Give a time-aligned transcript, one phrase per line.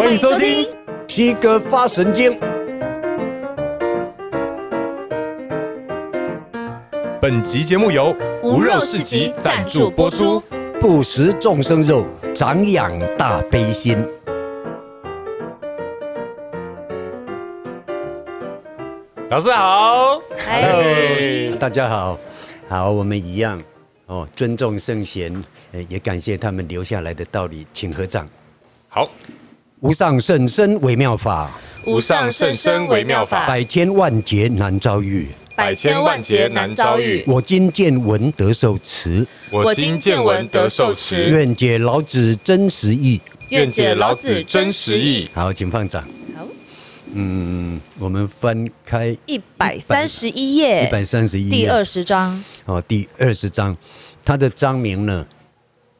[0.00, 0.64] 欢迎收听
[1.06, 2.32] 《西哥发神经》。
[7.20, 10.42] 本集节目由无肉市集赞助播出。
[10.80, 14.02] 不食众生肉，长养大悲心。
[19.28, 22.18] 老师好，Hello，大家好，
[22.70, 23.60] 好，我们一样
[24.06, 25.44] 哦，尊重圣贤，
[25.90, 28.26] 也感谢他们留下来的道理，请合掌。
[28.88, 29.06] 好，
[29.80, 31.50] 无上甚深微妙法，
[31.86, 35.26] 无上甚深微妙法，百千万劫难遭遇。
[35.56, 45.26] 百千万劫难遭遇，我今见闻得受持，我今见闻得受持，愿解老子真实意，愿解老子真实意。
[45.32, 46.02] 好，请放掌。
[46.36, 46.46] 好，
[47.12, 52.44] 嗯，我们翻开一百三十一页，一百三十一页，第二十章。
[52.66, 53.74] 哦，第二十章，
[54.22, 55.26] 它的章名呢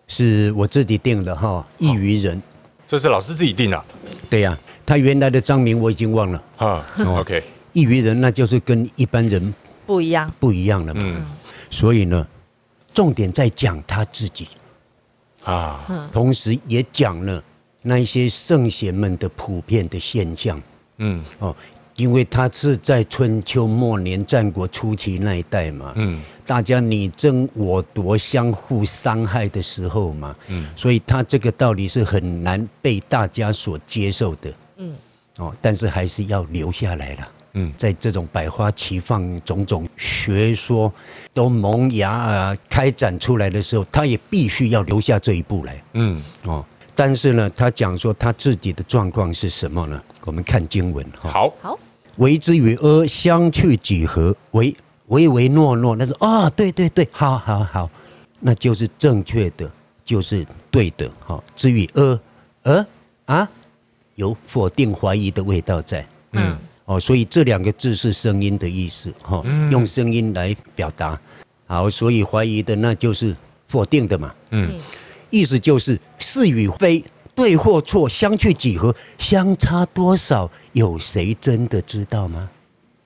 [0.06, 2.42] 是我自己定的哈，异于人。
[2.90, 3.84] 这是老师自己定的？
[4.28, 6.42] 对呀，他原来的章名我已经忘了。
[6.56, 7.40] 哈，OK。
[7.72, 9.54] 异于人，那就是跟一般人
[9.86, 11.00] 不一样，不一样了嘛。
[11.04, 11.24] 嗯、
[11.70, 12.26] 所以呢，
[12.92, 14.48] 重点在讲他自己
[15.44, 17.40] 啊，同时也讲了
[17.82, 20.60] 那一些圣贤们的普遍的现象。
[20.96, 21.54] 嗯，哦，
[22.00, 25.92] 因为他是在春秋末年、战国初期那一代嘛。
[25.96, 30.34] 嗯，大家你争我夺、相互伤害的时候嘛。
[30.48, 34.50] 嗯，所以他这个道理是很难被大家所接受的。
[34.78, 34.94] 嗯，
[35.36, 37.28] 哦，但是还是要留下来了。
[37.52, 40.90] 嗯，在这种百花齐放、种种学说
[41.34, 45.82] 都萌芽啊开展出来的时候，他也必须要留下这一步来。
[45.92, 50.00] 嗯，哦，但是呢，他讲说他自己的状况是什么呢？
[50.24, 51.28] 我们看经文哈。
[51.28, 51.78] 好，好，
[52.16, 54.34] 为之与阿相去几何？
[54.52, 54.74] 唯
[55.08, 57.90] 唯唯诺诺，那是啊，对对对，好好好，
[58.40, 59.70] 那就是正确的，
[60.04, 61.10] 就是对的。
[61.20, 62.20] 好，至于阿，
[62.62, 62.86] 呃
[63.26, 63.48] 啊，
[64.16, 66.06] 有否定怀疑的味道在。
[66.32, 66.56] 嗯。
[66.86, 71.16] 哦，所以这两个字是声音的意思，哈，用声音来表达。
[71.64, 73.32] 好，所以怀疑的那就是
[73.68, 74.76] 否定的嘛，嗯，
[75.30, 77.04] 意思就是是与非，
[77.40, 82.50] 对或错，相去几何，相差多少，有谁真的知道吗？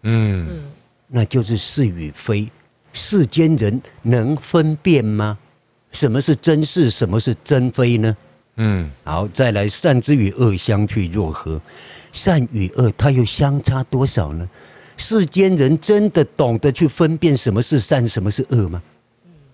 [0.02, 0.64] 嗯，
[1.06, 2.50] 那就是是与非，
[2.92, 5.38] 世间人能分辨吗？
[5.92, 8.16] 什么是真是，什么是真非呢？
[8.56, 11.60] 嗯，好，再来，善之与恶相去若何？
[12.12, 14.50] 善与恶，它又相差多少呢？
[14.96, 18.82] 世间人真的懂得去分辨什么是善，什么是恶吗？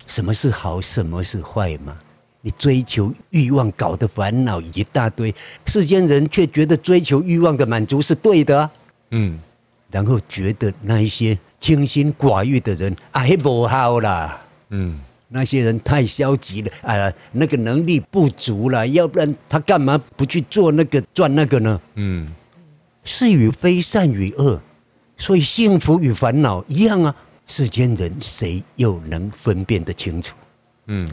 [0.06, 1.94] 什么是好，什么是坏吗？
[2.42, 5.34] 你追求欲望搞得烦恼一大堆，
[5.66, 8.70] 世间人却觉得追求欲望的满足是对的啊。
[9.10, 9.38] 嗯，
[9.90, 14.40] 然后觉得那一些清心寡欲的人哎不好啦。
[14.70, 21.80] 嗯，那些人太消极了，啊，那个能力不足了，要不然他干嘛不去做那个赚那个呢？
[21.96, 22.28] 嗯。
[23.02, 24.60] 是与非，善与恶，
[25.16, 27.14] 所以幸福与烦恼一样啊。
[27.46, 30.36] 世间人谁又能分辨得清楚？
[30.86, 31.10] 嗯，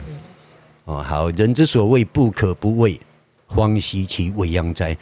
[0.88, 2.98] 哦，好，人之所谓不可不畏，
[3.46, 4.96] 荒兮其未央哉。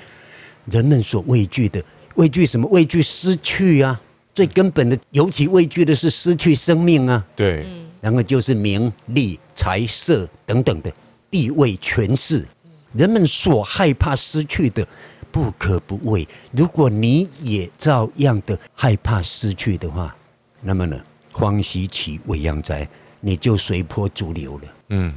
[0.65, 1.81] 人们所畏惧的，
[2.17, 2.69] 畏惧什么？
[2.71, 4.01] 畏惧失去啊。
[4.35, 7.25] 最根本的，尤其畏惧的是失去生命啊。
[7.37, 7.65] 对，
[8.01, 10.93] 然后就是名利财色等等的
[11.31, 12.45] 地位权势，
[12.93, 14.85] 人们所害怕失去的。
[15.31, 16.27] 不可不畏。
[16.51, 20.17] 如果你也照样的害怕失去的话，
[20.63, 20.99] 那么呢，
[21.31, 22.89] 荒兮其未央哉，
[23.21, 24.65] 你就随波逐流了。
[24.89, 25.15] 嗯嗯，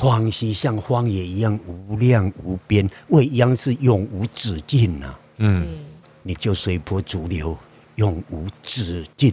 [0.00, 5.14] 荒兮像荒野一样无量无边，未央是永无止境呐。
[5.36, 5.78] 嗯，
[6.22, 7.54] 你就随波逐流，
[7.96, 9.30] 永无止境。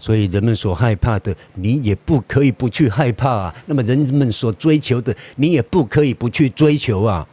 [0.00, 3.54] 所以人们所害怕的，你也不可以不去害怕啊。
[3.66, 7.24] 那么人们所追求的，你也不可以不去追求啊。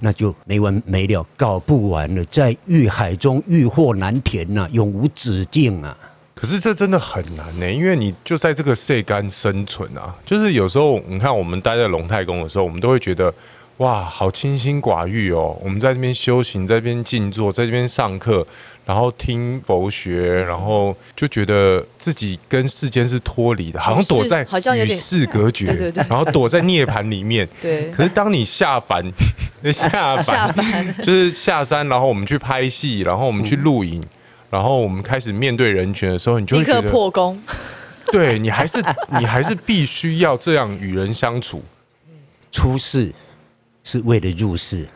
[0.00, 5.96] 那就没完没了，搞不完了，在欲海中欲壑难填呐、啊，永无止境啊！
[6.40, 10.14] 可是这真的很难呢、欸，因为你就在这个世干生存啊。
[10.24, 13.34] 就是有时候你看，我们待在龙太宫的时候，我们都会觉得
[13.78, 15.58] 哇，好清心寡欲哦。
[15.60, 18.46] 我们在这边修行，在这边静坐，在这边上课。
[18.86, 24.46] 然后听佛学，然后就觉得自己跟世间是脱离的，好像躲在
[24.76, 27.46] 与世隔绝，然后躲在涅槃里面。
[27.60, 27.90] 对。
[27.90, 29.04] 可是当你下凡，
[29.74, 34.02] 下凡就是下山，然后我们去拍戏，然后我们去录影，
[34.50, 37.40] 然后我们开始面对人群的时候，你就会觉得破功。
[38.10, 38.82] 对，你还是
[39.18, 41.62] 你还是必须要这样与人相处。
[42.50, 43.12] 出世
[43.84, 44.86] 是为了入世。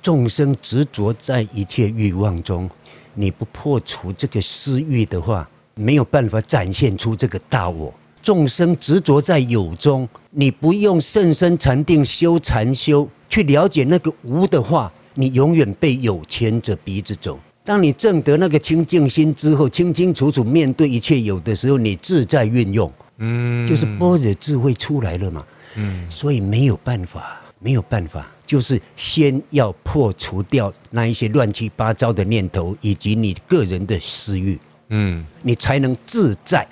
[0.00, 2.70] 众生执着在一切欲望中，
[3.14, 7.92] 你不破除这个私欲的话，没有办法展现出这个大我。
[8.22, 17.38] 众生执着在有中，你不用甚深禅定修禅修，去了解那个无的话，你永远被有牵着鼻子走。
[17.62, 25.46] 当你证得那个清净心之后，清清楚楚面对一切有的时候，你自在运用，嗯，就是般若智慧出来了嘛，
[25.76, 34.58] 嗯，所以没有办法，没有办法，就是先要破除掉那一些乱七八糟的念头，以及你个人的私欲，
[34.88, 36.66] 嗯，你才能自在，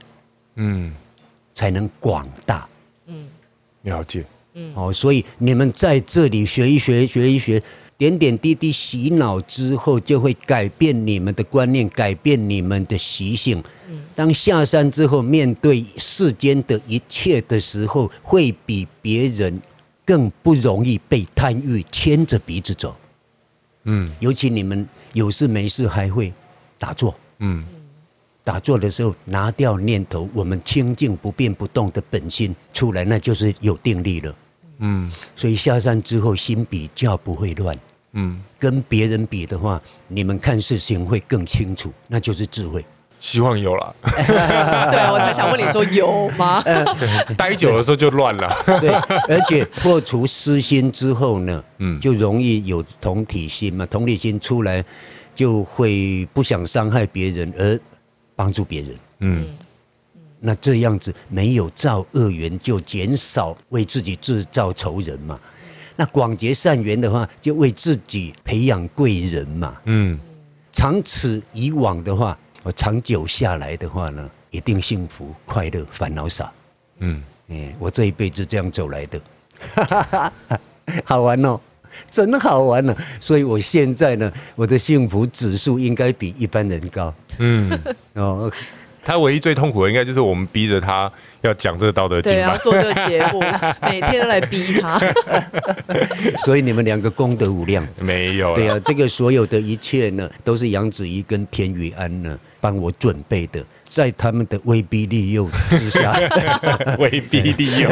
[0.57, 0.93] 嗯，
[1.55, 2.67] 才能广大，
[3.07, 3.29] 嗯，
[3.83, 4.25] 了解，
[4.55, 7.63] 嗯，哦，所以你们在这里学一学，学一学。
[7.99, 13.61] 点点滴滴洗脑之后，就会改变你们的观念，改变你们的习性。
[14.15, 19.61] 当下山之后，面对世间的一切的时候，会比别人
[20.05, 22.97] 更不容易被贪欲牵着鼻子走。
[23.83, 26.33] 嗯，尤其你们有事没事还会
[26.79, 27.13] 打坐。
[27.41, 27.65] 嗯，
[28.45, 34.33] 打坐的时候拿掉念头，我们清净不变不动的本心出来，那就是有定力了。
[34.79, 37.77] 嗯，所以下山之后心比较不会乱。
[38.13, 42.85] 嗯，跟别人比的话，你们看事情会更清楚，那就是智慧。
[43.21, 43.97] 希望有了。
[44.05, 46.63] 对啊，我才想问你说有吗？
[47.37, 48.57] 待久的时候就乱了。
[48.81, 48.91] 对，
[49.29, 53.85] 而且破除私心之后呢，嗯，就容易有同体心嘛。
[53.87, 54.85] 同体心出来，
[55.35, 57.79] 就会不想伤害别人而
[58.37, 58.91] 帮助别人。
[59.19, 59.47] 嗯，
[60.41, 65.39] 那这样子没有造恶缘，就减少为自己制造仇人嘛。
[65.97, 69.77] 那广结善缘的话，就为自己培养贵人嘛。
[69.87, 70.17] 嗯，
[70.73, 76.53] 长此以往的话，我长久下来的话呢，一定幸福快乐，烦恼少。
[77.01, 79.21] 嗯，哎，我这一辈子这样走来的，
[81.05, 81.59] 好玩哦，
[82.13, 82.97] 真好玩呢。
[83.19, 87.13] 所以我现在呢，我的幸福指数应该比一般人高。
[87.39, 87.77] 嗯，
[88.15, 88.53] 哦。
[89.09, 91.11] 他唯一最痛苦的，应该就是我们逼着他
[91.41, 93.41] 要讲这个道德经，对，要做这个节目，
[93.89, 95.01] 每天都来逼他。
[96.45, 98.55] 所以你们两个功德无量，没有。
[98.55, 106.15] 对啊，这个所有的一切呢，都是杨子怡跟田雨安呢帮我准备的，在他们的威逼利诱之下，
[107.01, 107.89] 威逼利诱。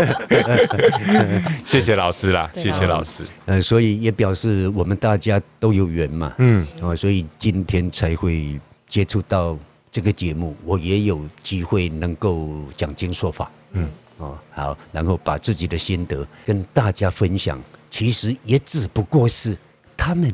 [1.65, 3.23] 谢谢老师啦，谢谢老师。
[3.47, 6.35] 嗯，所以也表示我们大家都有缘嘛。
[6.37, 9.59] 嗯，哦，所以今天才会接触到。
[9.97, 13.89] 这个节目我也有机会能够讲经说法，嗯，
[14.19, 17.59] 哦，好，然后把自己的心得跟大家分享，
[17.91, 19.57] 其实也只不过是
[19.97, 20.31] 他们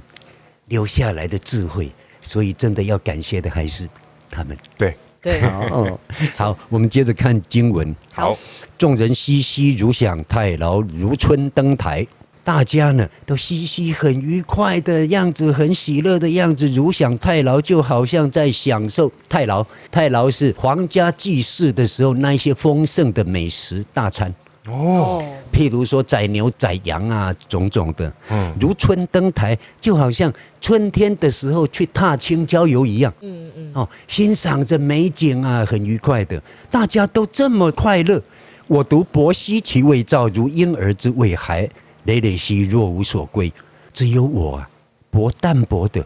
[0.66, 1.88] 留下来的智慧，
[2.20, 3.88] 所以真的要感谢的还是
[4.28, 4.58] 他们。
[4.76, 5.96] 对对，好，
[6.36, 7.94] 好，我们接着看经文。
[8.12, 8.36] 好，
[8.76, 12.04] 众人熙熙如享太牢，如春登台。
[12.44, 19.64] 大家呢都嘻嘻很愉快的样子，很喜乐的样子，如享太牢，就好像在享受太牢。
[19.90, 24.32] 太牢是皇家祭祀的时候那一些丰盛的美食大餐
[24.66, 28.12] 哦，譬如说宰牛宰羊啊，种种的。
[28.30, 33.12] 嗯，如春登台，就好像春天的时候去踏青郊游一样。
[33.22, 36.40] 嗯嗯哦，欣赏着美景啊，很愉快的，
[36.70, 38.22] 大家都这么快乐。
[38.68, 41.68] 我独薄兮其未兆，如婴儿之未孩。
[42.04, 43.52] 累累兮若无所归，
[43.92, 44.68] 只有我啊，
[45.10, 46.04] 薄淡薄的，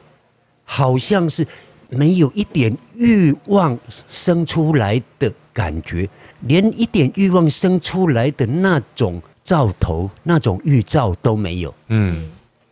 [0.65, 1.47] 好像是
[1.89, 3.79] 没有一点欲望
[4.09, 6.09] 生出来的感觉，
[6.43, 11.75] 连一点欲望生出来的那种兆头、那种预兆都没有。
[11.88, 12.29] 嗯，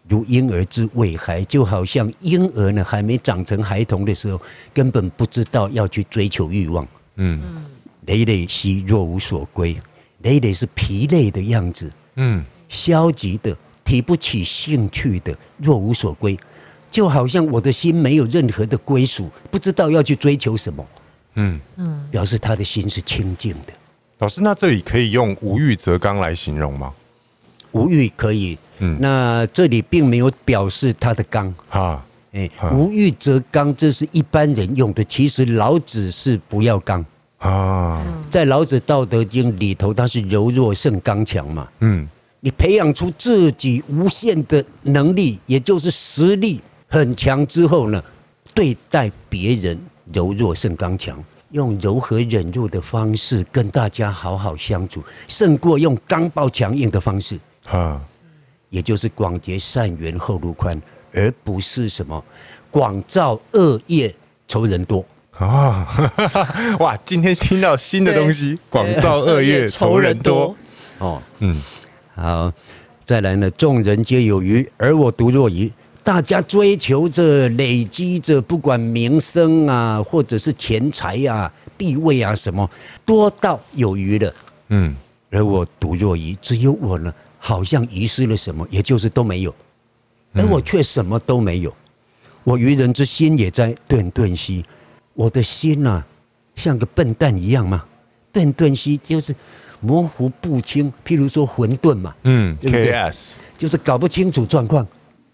[0.09, 4.41] 如婴儿之未孩，就好像婴儿呢还没长成孩童的时候，
[4.75, 6.87] 根本不知道要去追求欲望。
[7.17, 7.41] 嗯，
[8.07, 9.81] 累累兮若无所归，
[10.23, 11.91] 累累是疲累的样子。
[12.17, 12.45] 嗯。
[12.75, 16.37] 消极的、提不起兴趣的、若无所归，
[16.91, 20.85] 就好像我的心没有任何的归属，不知道要去追求什么。
[21.37, 23.73] 嗯嗯，表示他的心是清净的。
[24.19, 26.93] 老师，那这里可以用无欲则刚来形容吗？
[27.73, 28.57] 无欲可以。
[28.79, 32.05] 嗯，那这里并没有表示他的刚啊。
[32.33, 35.03] 哎，无欲则刚，这是一般人用的。
[35.05, 37.05] 其实老子是不要刚
[37.39, 41.69] 啊，在老子《道德经》里头，他是柔弱胜刚强嘛。
[41.81, 42.09] 嗯。
[42.45, 48.05] 你培养出自己无限的能力，也就是实力很强之后呢，
[48.53, 49.79] 对待别人
[50.13, 51.19] 柔弱胜刚强，
[51.53, 57.41] 用柔和忍辱的方式跟大家好好相处，胜过用刚暴强硬的方式。
[57.65, 57.99] 啊，
[58.69, 60.79] 也就是广结善缘后路宽，
[61.15, 62.23] 而不是什么
[62.71, 64.15] 广造恶业
[64.47, 66.13] 仇人多啊！
[66.79, 70.55] 哇，今天听到新的东西，广造恶业仇人多
[70.99, 71.59] 哦，嗯。
[72.15, 72.53] 好，
[73.05, 73.51] 再来呢？
[73.51, 75.73] 众人皆有余，而我独若遗。
[76.03, 82.71] 大家追求着、累积着，不管名声啊，或者是钱财啊、地位啊，什么
[83.07, 84.35] 多到有余了。
[84.69, 84.95] 嗯，
[85.31, 89.55] 而我独若遗，只有我呢，好像遗失了什么，也就是都没有，
[90.35, 91.75] 而我却什么都没有。
[92.45, 94.63] 我愚人之心也在顿顿息，
[95.15, 96.07] 我的心呐、啊，
[96.55, 97.83] 像个笨蛋一样嘛，
[98.31, 99.35] 顿顿息就是
[99.85, 100.93] 模糊不清。
[101.07, 104.87] 譬如说混沌嘛，嗯对不对，KS，就是搞不清楚状况。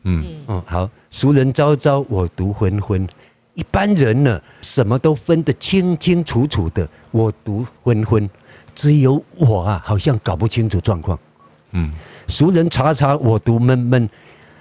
[0.02, 3.06] 嗯，嗯，好，俗人昭昭，我独昏昏。
[3.54, 8.28] 一般人呢，什么都分得清清楚楚的，我独昏昏。
[8.74, 11.18] 只有我啊，好像搞不清楚状况。
[11.72, 11.92] 嗯，
[12.28, 14.08] 俗人察察，我独闷闷。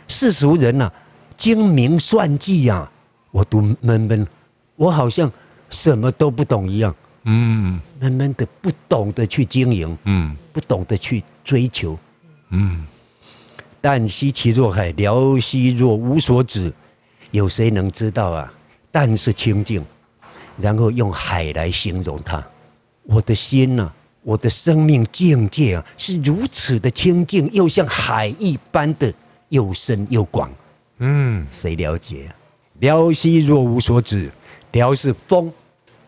[0.07, 0.93] 世俗人呐、啊。
[1.37, 2.91] 精明算计呀、啊，
[3.31, 4.27] 我独闷闷，
[4.75, 5.31] 我好像
[5.69, 6.93] 什么都不懂一样。
[7.23, 11.97] 嗯，慢慢的，不懂得去经营，嗯，不懂得去追求，
[12.49, 12.85] 嗯。
[13.81, 16.73] 旦夕其若海，辽兮若无所止。
[17.31, 18.51] 有谁能知道啊？
[18.91, 19.81] 但是清净，
[20.57, 22.43] 然后用海来形容它。
[23.03, 29.13] 我的心呐、啊，我的生命境界啊，是如此的清净，又像海一般的
[29.47, 30.51] 又深又广。
[30.97, 32.35] 嗯，谁了解啊？
[32.79, 34.29] 辽兮若无所止，
[34.73, 35.53] 辽是风，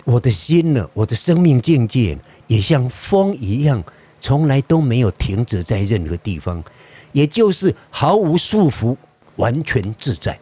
[0.03, 0.89] 我的心呢？
[0.93, 2.17] 我的生命境界
[2.47, 3.83] 也像风一样，
[4.19, 6.63] 从来都没有停止在任何地方，
[7.11, 8.95] 也就是毫无束缚，
[9.35, 10.37] 完全自在。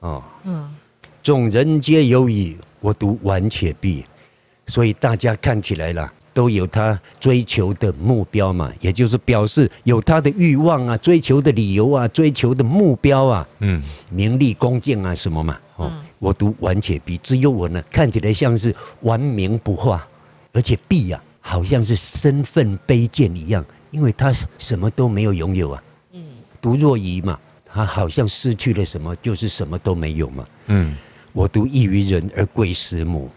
[0.00, 0.74] 哦，嗯，
[1.22, 4.04] 众人皆有矣，我独顽且毕。
[4.66, 6.12] 所以大家看起来啦。
[6.34, 15.92] 都有他追求的目标嘛，也就是表示有他的欲望啊，追求的理由啊，追求的目标啊，嗯，名利恭敬啊什么嘛，哦，
[16.24, 20.08] 我读完且毕，只有我呢，看起来像是顽名不化，
[20.54, 26.24] 而且毕呀，好像是身份卑贱一样，因为他什么都没有拥有啊，嗯，
[26.62, 30.96] 独若遗嘛，他好像失去了什么，就是什么都没有嘛，嗯，
[31.34, 33.28] 我独异于人而贵师母，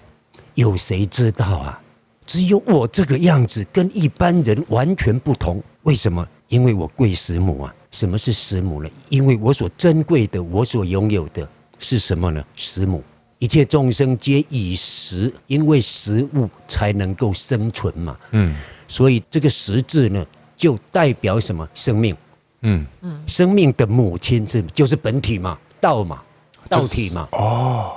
[0.53, 1.82] 有谁知道啊？
[2.25, 6.25] 只有我这个样子跟一般人完全不同，为什么？
[6.48, 7.75] 因为我贵师母啊！
[7.91, 8.89] 什么是师母呢？
[9.10, 11.46] 因为我所珍贵的，我所拥有的
[11.80, 12.44] 是什么呢？
[12.56, 13.04] 食母。
[13.40, 18.18] 一切众生皆以食，因为食物才能够生存嘛。
[18.32, 18.56] 嗯。
[18.88, 21.68] 所以这个“食”字呢，就代表什么？
[21.76, 22.16] 生命。
[22.62, 23.24] 嗯嗯。
[23.28, 26.22] 生命的母亲是就是本体嘛，道嘛，
[26.68, 27.28] 道体嘛。
[27.32, 27.94] 哦。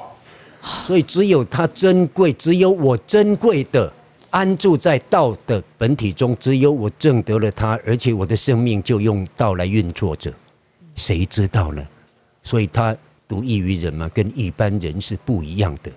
[0.85, 3.93] 所以只有它珍贵，只有我珍贵的。
[4.29, 10.33] 安住在道的本体中，只有我证得了它，而且我的生命就用道来运作着。
[10.95, 11.85] 谁知道呢？
[12.43, 12.97] 所以他
[13.31, 15.93] 独异于人嘛，跟一般人是不一样的。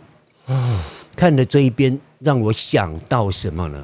[1.15, 3.83] 看了这一边，让我想到什么呢？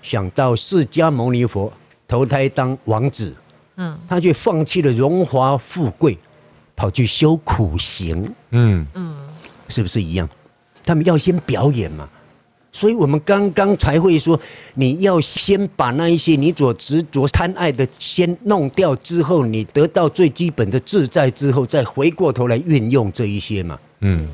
[0.00, 1.72] 想到释迦牟尼佛
[2.06, 3.34] 投胎当王子，
[3.74, 6.16] 嗯，他却放弃了荣华富贵，
[6.76, 9.16] 跑去修苦行，嗯嗯，
[9.68, 10.28] 是不是一样？
[10.84, 12.08] 他们要先表演嘛。
[12.72, 14.38] 所以我们刚刚才会说，
[14.74, 23.78] 你要先把那一些你所执着贪爱的先弄掉之后，你得到最基本的自在之后，再回过头来运用这一些嘛。
[24.00, 24.28] 嗯。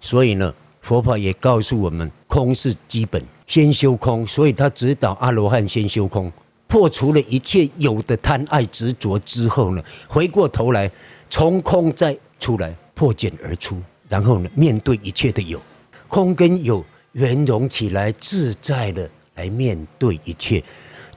[0.00, 4.26] 所以呢，佛法也告诉我们，空是基本，先修空。
[4.26, 6.32] 所以他指导阿罗汉先修空，
[6.66, 10.90] 破除了一切有的贪爱执着之后呢，回过头来
[11.28, 13.76] 从空再出来，破茧而出，
[14.08, 15.60] 然后呢，面对一切的有，
[16.08, 16.82] 空跟有。
[17.12, 20.62] 圆融起来，自在的来面对一切，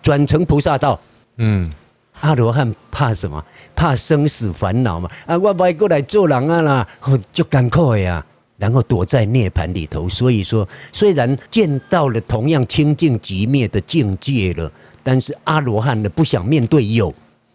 [0.01, 0.99] 转成菩萨道。
[1.37, 1.71] 嗯，
[2.21, 3.43] 阿罗汉怕什么？
[3.75, 5.09] 怕生死烦恼嘛。
[5.25, 6.87] 啊，我不过来做人啊啦，
[7.31, 8.23] 就赶快呀，
[8.57, 10.07] 然后躲在涅盘里头。
[10.07, 14.71] 所以说，虽然见到了同样清净极灭的境界了，
[15.01, 17.13] 但是阿罗汉呢，不想面对有。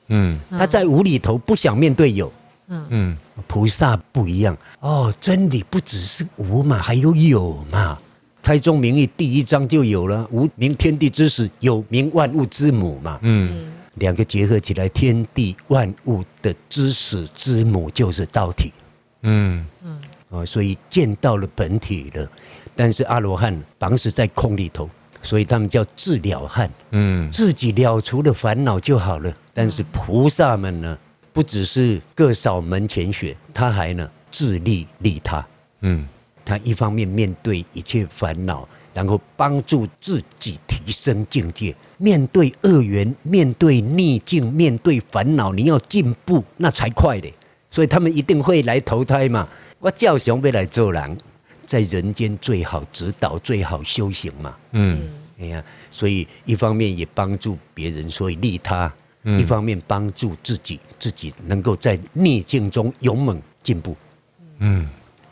[0.08, 2.32] 嗯，他在无里头不想面对有。
[2.70, 3.16] 嗯嗯，
[3.46, 7.98] 菩萨不一样哦，真理不只是无嘛，还有有嘛。
[8.48, 13.18] 开宗明义第一章就有了，无名天地之始，有名万物之母嘛。
[13.20, 18.72] 嗯，两个结合起来，天地万物的之始之母就是道体。
[19.20, 20.00] 嗯嗯，
[20.30, 22.26] 哦，所以见到了本体了，
[22.74, 24.88] 但是阿罗汉绑死在空里头，
[25.22, 26.70] 所以他们叫自了汉。
[26.92, 29.30] 嗯，自己了除了烦恼就好了。
[29.52, 30.96] 但是菩萨们呢，
[31.34, 35.46] 不只是各扫门前雪，他还呢自利利他。
[35.82, 36.08] 嗯。
[36.48, 41.74] 他一方面面对一切烦恼，然后帮助自己提升境界。
[41.98, 47.30] 面对恶缘，面对逆境，面对烦恼，你要进步，那才快的。
[47.68, 49.46] 所以他们一定会来投胎嘛。
[49.78, 51.18] 我叫熊未来做人，
[51.66, 54.56] 在人间最好指导，最好修行嘛。
[54.72, 55.06] 嗯，
[55.38, 58.90] 哎呀，所以一方面也帮助别人，所以利他；
[59.38, 63.94] 一方面帮助自己，自己能够在逆境中勇猛进步。
[64.60, 64.88] 嗯。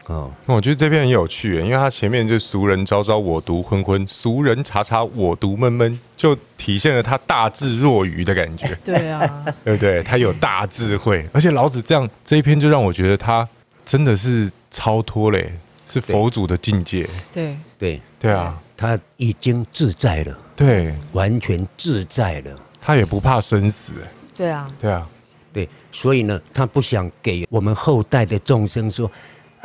[0.08, 8.68] 哦，我觉得这篇很有趣，因为他前面就俗人昭昭我独昏昏，俗人察察我独闷闷，就体现了他大智若愚的感觉。
[8.84, 9.20] 对啊，
[9.64, 10.02] 对不对？
[10.04, 13.48] 他有大智慧，而且老子这样这一篇就让我觉得他
[13.84, 15.52] 真的是超脱嘞，
[15.86, 17.08] 是佛祖的境界。
[17.32, 22.56] 对对对啊，他已经自在了，对，完全自在了。
[22.80, 23.92] 他也不怕生死。
[24.36, 25.04] 对啊，对啊，
[25.52, 29.12] 对，所以呢，他不想给我们后代的众生说，啊，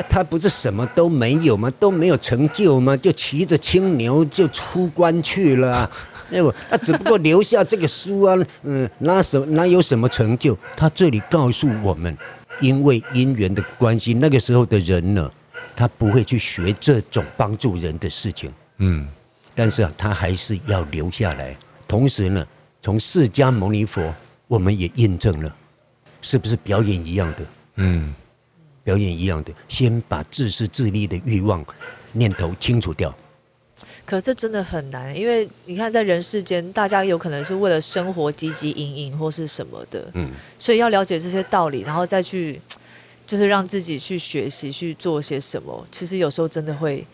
[0.10, 1.72] 他不是什么都没有吗？
[1.80, 2.96] 都没有成就吗？
[2.98, 5.92] 就骑着青牛就出关去了啊？
[6.32, 10.58] 哎我啊，只不过留下这个书啊，嗯，那什哪有什么成就？
[10.78, 12.18] 他这里告诉我们，
[12.62, 15.30] 因为因缘的关系，那个时候的人呢，
[15.76, 18.50] 他不会去学这种帮助人的事情。
[18.78, 19.06] 嗯，
[19.54, 21.54] 但是啊，他还是要留下来。
[21.86, 22.48] 同时呢，
[22.82, 24.02] 从释迦牟尼佛，
[24.48, 25.54] 我们也印证了，
[26.22, 27.38] 是不是表演一样的？
[27.76, 28.14] 嗯，
[28.84, 31.66] 表演一样的，先把自私自利的欲望
[32.14, 33.14] 念头清除掉。
[34.06, 42.60] 可这真的很难，因为你看，在人世间，大家有可能是为了生活汲汲营营或是什么的，嗯，所以要了解这些道理，然后再去，
[43.26, 45.86] 就是让自己去学习去做些什么。
[45.92, 47.06] 其实有时候真的会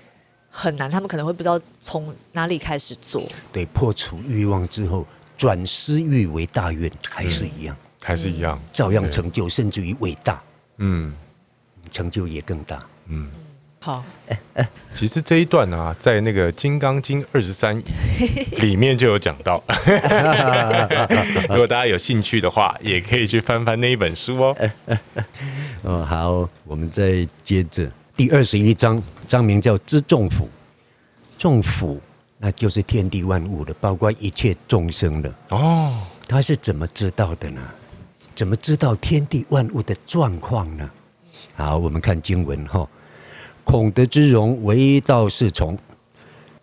[0.50, 3.24] 很难，他们可能会不知道从哪里开始做。
[3.52, 5.06] 对，破除欲望之后，
[5.38, 10.42] 转私欲为大愿，还是一样，还是一样，照样成就，甚至于伟大，
[10.78, 11.14] 嗯
[11.88, 12.84] 成就也更大。
[13.08, 13.30] 嗯。
[13.80, 14.04] 好，
[14.94, 17.82] 其实这一段啊，在那个《金刚经》二十三
[18.60, 19.64] 里面就有讲到。
[21.48, 24.58] 如果大家有兴趣的话，也可以去翻翻那一本书哦。
[25.84, 30.50] 哦，好，我们再接着第二十一章，章名叫“知众辅”。
[31.38, 32.02] 众辅，
[32.40, 35.32] 那就是天地万物的，包括一切众生的。
[35.50, 37.62] 哦，他是怎么知道的呢？
[38.34, 40.90] 怎么知道天地万物的状况呢？
[41.58, 42.88] 好，我们看经文哈。
[43.66, 45.78] 孔德之容，唯道是从。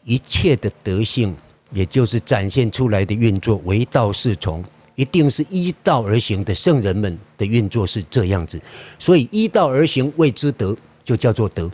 [0.05, 1.35] 一切的德性，
[1.73, 4.63] 也就是展现出来的运作，唯道是从，
[4.97, 6.55] 一定是依道而行的。
[6.55, 8.61] 圣人们的运作是这样子，
[8.99, 11.71] 所以依道而行谓之德，就叫做德。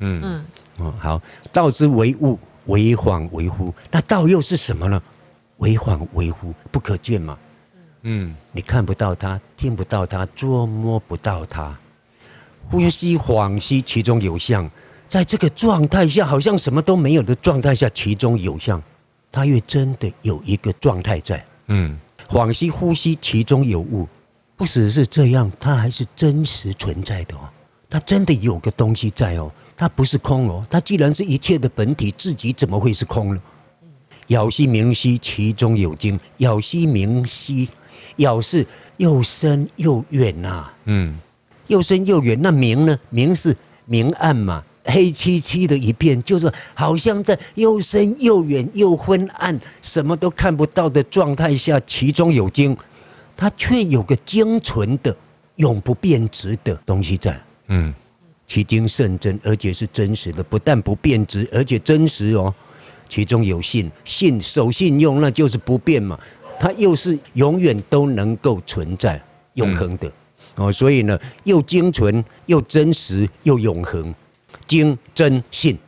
[0.00, 0.44] 嗯嗯，
[0.78, 3.72] 哦，好，道之为物，为恍为惚。
[3.92, 5.00] 那道又是什么呢？
[5.58, 7.38] 为恍为惚，不可见嘛。
[8.02, 11.78] 嗯，你看不到它，听不到它，捉摸不到它。
[12.70, 14.70] 呼吸恍兮，其中有相。
[15.08, 18.82] 在这个状态下，好像什么都没有的状态下，其中有相，
[19.32, 21.42] 它越真的有一个状态在。
[21.68, 24.06] 嗯，恍兮呼吸，其中有物，
[24.54, 27.48] 不只是这样，它还是真实存在的哦。
[27.88, 30.62] 它真的有个东西在哦，它不是空哦。
[30.68, 33.40] 它既然是一切的本体，自己怎么会是空呢？
[34.26, 36.20] 杳兮冥兮，其中有精。
[36.36, 37.66] 杳兮冥兮，
[38.16, 38.66] 杳是
[38.98, 40.70] 又深又远呐。
[40.84, 41.18] 嗯。
[41.68, 42.98] 又深又远，那明呢？
[43.10, 52.76] 明是明暗嘛，黑漆漆的一片，就是好像在又深又远又昏暗，什么都看不到的状态下，其中有精，
[53.36, 55.14] 它却有个精纯的、
[55.56, 57.40] 永不变质的东西在。
[57.68, 57.94] 嗯，
[58.46, 62.52] 其精甚真，而且是真实的，不但不变质，而且真实哦。
[63.08, 66.18] 其中有信，信守信用，那就是不变嘛，
[66.58, 69.18] 它又是永远都能够存在、
[69.54, 70.08] 永恒的。
[70.08, 70.12] 嗯
[70.58, 74.14] 哦，所以呢，又精纯，又真实，又永恒，
[74.66, 75.78] 精真信，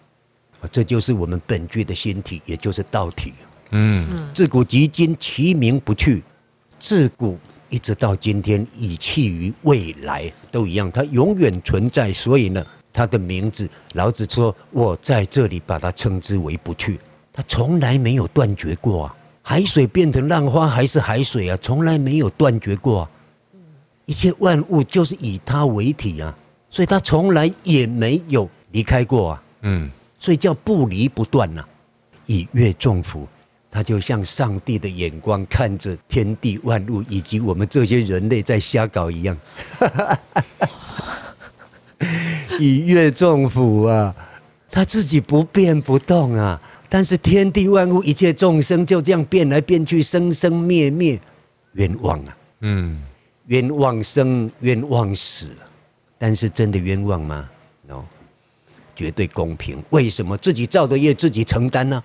[0.61, 3.35] 啊，这就是我们本具的心体，也就是道体。
[3.73, 6.23] 嗯，自古及今，其名不去。
[6.79, 7.37] 自古
[7.69, 12.13] 一直到今天，以弃于未来都一样，它永远存在。
[12.13, 16.99] 所以呢，它的名字，老子说：“我在这里把它称之为不去。”
[17.33, 19.17] 它从来没有断绝过啊！
[19.43, 23.11] 海水变成浪花还是海水啊，从来没有断绝过啊。
[24.11, 26.35] 一切万物就是以它为体啊，
[26.69, 29.43] 所以它从来也没有离开过啊。
[29.61, 31.65] 嗯，所以叫不离不断呐。
[32.27, 33.29] 以阅众福，
[33.71, 39.39] 他就像上帝的眼光看着天地万物以及我们这些人类在瞎搞一样。
[42.59, 44.13] 以阅众福啊，
[44.69, 51.21] 他自己不变不动啊，但是天地万物一切众生就这样变来变去，生生灭灭，
[51.75, 52.37] 冤枉啊。
[52.63, 53.01] 嗯。
[53.51, 55.51] 冤枉生，冤枉死，
[56.17, 57.51] 但是真的冤枉吗
[57.89, 58.05] ？no，
[58.95, 59.83] 绝对公平。
[59.91, 62.01] 为什么自己造的业自己承担呢？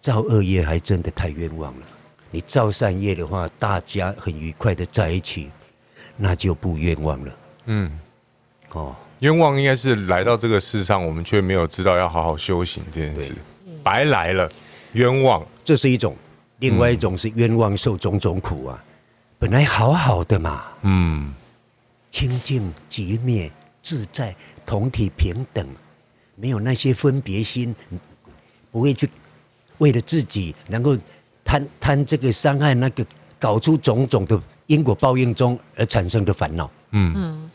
[0.00, 1.86] 造恶业还真的太冤枉了。
[2.30, 5.50] 你造善业的话，大家很愉快的在一起，
[6.18, 7.32] 那就不冤枉了。
[7.64, 7.90] 嗯，
[8.72, 13.34] 哦，冤枉应该是来到这个世上，我们却没有知道要好好修行这件事，
[13.82, 14.46] 白来了，
[14.92, 15.42] 冤枉。
[15.64, 16.14] 这是一种，
[16.58, 18.84] 另外一种是冤枉受种种苦啊。
[19.44, 21.30] 本来好好的嘛，嗯，
[22.10, 23.52] 清净、寂灭、
[23.82, 25.68] 自在，同体平等，
[26.34, 27.76] 没有那些分别心，
[28.72, 29.06] 不会去
[29.76, 30.96] 为了自己能够
[31.44, 33.04] 贪贪这个伤害那个，
[33.38, 36.70] 搞出种种的因果报应中而产生的烦恼。
[36.92, 37.50] 嗯嗯，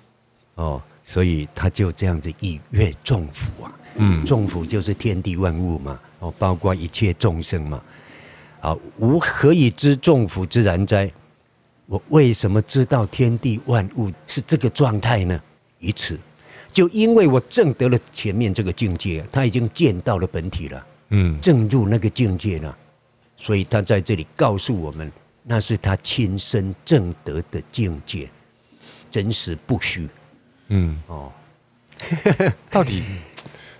[0.53, 3.73] 哦，所以他就这样子以悦众福啊。
[3.95, 7.81] 嗯，众福就是天地万物嘛，哦，包括一切众生嘛。
[8.59, 11.11] 啊，吾何以知众福之然哉？
[11.89, 15.41] 我为什么知道天地万物是这个状态呢？
[15.79, 16.15] 于此，
[16.71, 22.77] 就因为我证得了前面这个境界，他已经见到了本体了，嗯，证入那个境界了，
[23.35, 28.29] 所以他在这里告诉我们，那是他亲身证得的境界，
[29.09, 30.07] 真实不虚。
[30.67, 31.31] 嗯，哦，
[32.69, 33.01] 到底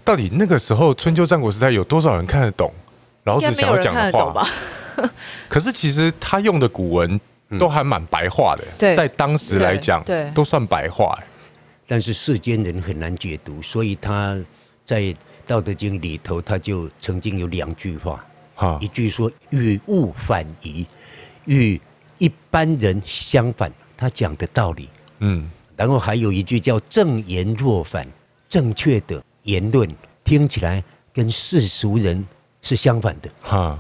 [0.04, 2.74] 到底那个时候春秋战国时代有多少人看得懂
[3.26, 4.48] 老子想要讲的话吧？
[5.48, 7.22] 可是其实他用的古文。
[7.58, 8.94] 都还蛮白话的，对。
[8.94, 11.18] 在当时来讲，对，都算白话。
[11.88, 14.40] 但是世间人很难解读，所以他
[14.86, 15.02] 在
[15.48, 20.86] 《道德经》里头，他就曾经有两句话，哈，一句说与物反矣，
[21.46, 21.82] 与
[22.20, 28.08] 一般人相反，他讲的道理，嗯，然后还有一句叫正言若反，
[28.48, 29.90] 正确的言论
[30.24, 32.24] 听起来跟世俗人
[32.62, 33.80] 是相反的，哈。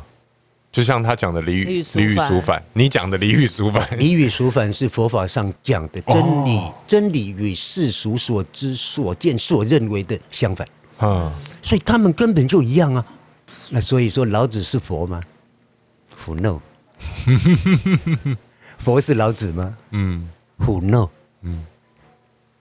[0.71, 10.67] 就像他讲的离语离语俗反，你讲的离语俗反，离语俗反是佛法上讲的真理，哦、真理与世俗所知、所见、所认为的相反。
[10.99, 13.03] 啊，所以他们根本就一样啊。
[13.71, 15.19] 那所以说老子是佛吗？
[16.23, 16.59] 胡 no。
[18.77, 19.75] 佛是老子吗？
[19.91, 20.29] 嗯，
[20.59, 21.09] 胡 no。
[21.41, 21.65] 嗯，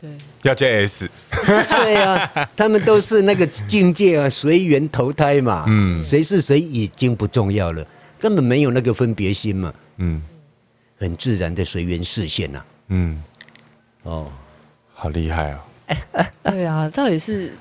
[0.00, 0.10] 对，
[0.42, 1.10] 要加 s。
[1.30, 5.64] 对呀、啊，他们都是那个境界啊，随缘投胎嘛。
[5.66, 7.86] 嗯，谁是谁已经不重要了。
[8.18, 10.22] 根本没有那个分别心嘛，嗯，
[10.98, 13.22] 很自然的随缘视线呐，嗯，
[14.02, 14.30] 哦，
[14.94, 15.64] 好厉害啊！
[16.42, 17.52] 对啊，到底是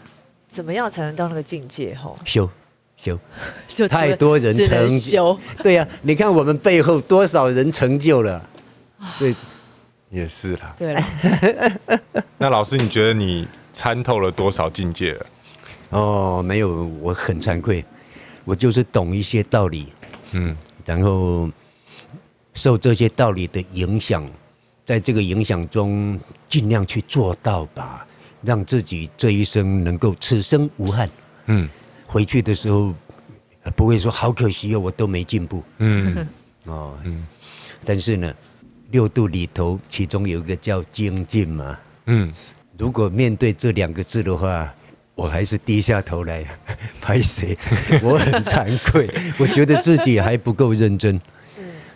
[0.50, 1.94] 怎么样才能到那个境界？
[1.96, 2.50] 吼，修
[2.98, 3.20] 修，
[3.68, 8.50] 就太多人成就，对呀，你看我们背后多少人成就了，
[9.20, 9.36] 对，
[10.10, 11.04] 也是啦，对啦，
[12.40, 15.26] 那老师，你觉得你参透了多少境界了？
[15.92, 17.86] 哦，没有，我很惭愧，
[18.44, 19.94] 我就是懂一些道理。
[20.32, 21.50] 嗯，然后
[22.54, 24.30] 受这些道理的影响，
[24.84, 28.06] 在这个影响中尽量去做到吧，
[28.42, 31.10] 让自己这一生能够此生无憾。
[31.46, 31.70] 嗯，
[32.06, 32.94] 回去的时候
[33.76, 35.64] 不会说好可惜哦，我都没进步。
[35.78, 36.28] 嗯，
[36.66, 37.26] 哦，嗯，
[37.86, 38.34] 但是呢，
[38.92, 41.78] 六度里头其中有一个叫精进嘛。
[42.06, 42.34] 嗯，
[42.78, 44.74] 如果面对这两个字的话。
[45.18, 46.46] 我还是低下头来
[47.02, 47.58] 拍谁？
[48.04, 51.20] 我很惭愧，我觉得自己还不够认真。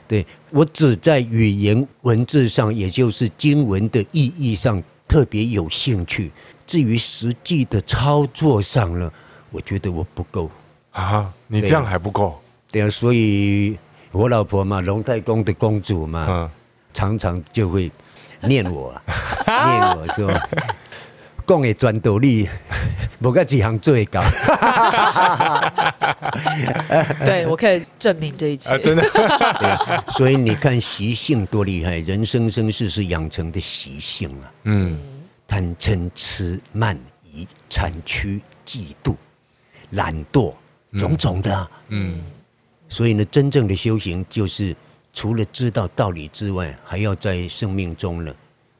[0.08, 6.32] 对，我只在语言文字上，也就是经文的意义上特别有兴趣。
[6.66, 9.14] 至于实际的操作上了，
[9.52, 10.50] 我觉得我不够
[10.92, 11.32] 啊。
[11.48, 12.42] 你这样还不够？
[12.72, 13.78] 对啊，所以
[14.12, 16.50] 我老婆嘛，龙太公的公主嘛，
[16.92, 17.92] 常常就会
[18.42, 19.00] 念我，
[19.46, 20.34] 念我说。
[21.52, 22.48] 讲的专道理，
[23.20, 24.24] 无个几行最高。
[27.26, 28.74] 对，我可以证明这一切。
[28.74, 29.04] 啊、真的。
[30.16, 34.52] 所以你看习性多厉害，人生生世是养成的习性啊。
[34.64, 34.98] 嗯。
[35.46, 36.98] 贪嗔痴慢
[37.30, 39.14] 疑谄曲嫉妒
[39.90, 40.54] 懒惰
[40.98, 41.70] 种种的、啊。
[41.90, 42.24] 嗯。
[42.88, 44.74] 所以呢，真正的修行就是
[45.12, 48.34] 除了知道道理之外，还要在生命中呢，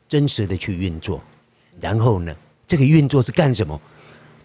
[0.08, 1.22] 真实的去运作，
[1.82, 2.34] 然后呢。
[2.72, 3.78] 这个运作是干什么？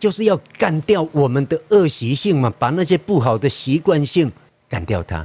[0.00, 4.28] 就是要干掉我们的恶习性嘛，把那些不好的习惯性
[4.68, 5.24] 干掉它。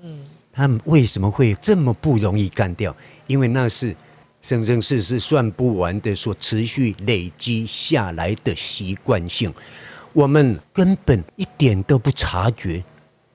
[0.00, 0.20] 嗯，
[0.52, 2.94] 他们为什么会这么不容易干掉？
[3.26, 3.92] 因为那是
[4.42, 9.52] 生生世世算不完的所持续累积下来的习惯性，
[10.12, 12.80] 我们根本一点都不察觉，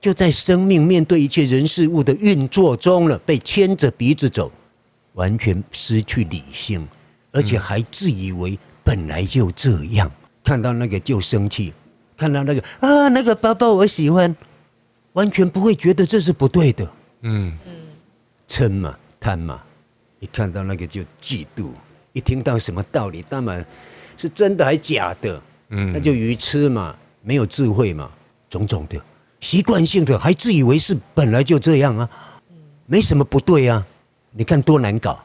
[0.00, 4.50] 就在生命面对一切人事物的运作中了，被牵着鼻子走，
[5.12, 6.88] 完全失去理性，
[7.30, 8.58] 而且还自以为。
[8.84, 10.10] 本来就这样，
[10.44, 11.72] 看到那个就生气，
[12.16, 14.34] 看到那个啊，那个包包我喜欢，
[15.12, 16.84] 完全不会觉得这是不对的。
[17.22, 17.56] 嗯。
[17.66, 17.72] 嗯，
[18.48, 19.62] 嗔嘛，贪嘛，
[20.20, 21.68] 一看到那个就嫉妒，
[22.12, 23.64] 一听到什么道理，当然
[24.16, 25.40] 是真的还假的，
[25.70, 28.10] 嗯，那就愚痴嘛，没有智慧嘛，
[28.50, 29.00] 种种的。
[29.40, 32.10] 习惯性的，还自以为是本来就这样啊，
[32.86, 33.84] 没什么不对啊，
[34.32, 35.18] 你看多难搞，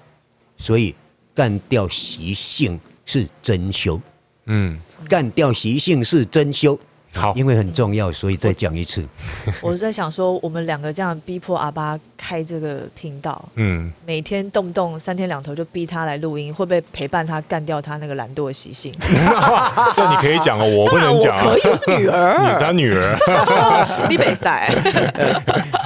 [0.57, 0.95] 所以
[1.35, 2.79] 干掉习性。
[3.07, 3.99] 是真修，
[4.45, 4.77] 嗯，
[5.09, 6.79] 干掉习性是真修，
[7.15, 9.03] 好，因为很重要，所以再讲一次。
[9.61, 18.93] 我在想说，我们两个这样逼迫阿巴开这个频道，嗯，每天动不动三天两头就逼他来录音，会不会陪伴他干掉他那个懒惰的习性？
[19.95, 21.43] 这你可以讲哦，我不能讲、啊。
[21.45, 24.69] 我可以，我是女儿， 你是他女儿，你比赛。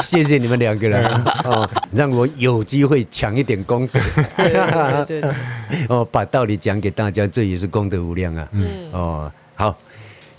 [0.04, 1.06] 谢谢你们两个人
[1.46, 4.00] 哦，让我有机会抢一点功德。
[4.36, 5.32] 对对对对。
[5.88, 8.48] 哦，把道理讲给大家，这也是功德无量啊。
[8.52, 8.68] 嗯。
[8.92, 9.78] 哦，好。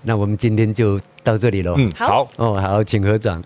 [0.03, 1.75] 那我们今天就到这里喽。
[1.79, 2.31] 嗯，好。
[2.37, 3.43] 哦，好，请合掌。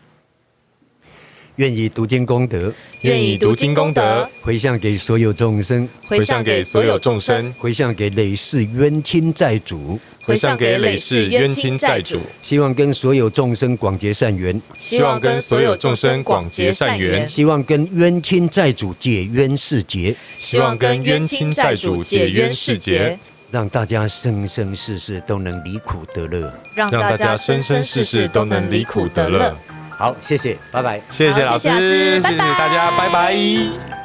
[1.56, 12.20] 愿以读经功德，愿以读经功德，回向给所有众生，回向给所有众生，回向给累世冤亲债主，回向给累世冤亲债主。
[12.42, 23.18] 希望跟所有众生广结善缘，希望跟所有众生广结善缘，希望跟冤亲债主解冤释结，希望跟冤亲债主解冤释结。
[23.50, 29.54] 让大家生生世世都能离苦得乐，让大家生生世世都能离苦得乐。
[29.90, 33.95] 好，谢谢，拜拜，谢谢老师，谢谢，谢谢老师，谢谢大家，拜拜。